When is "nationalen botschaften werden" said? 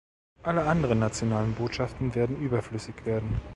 0.97-2.41